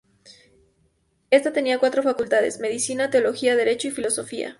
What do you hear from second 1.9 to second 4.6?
facultades: Medicina, Teología, Derecho y Filosofía.